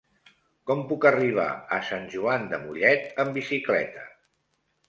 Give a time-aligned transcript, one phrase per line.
[0.69, 1.45] Com puc arribar
[1.77, 4.09] a Sant Joan de Mollet amb bicicleta?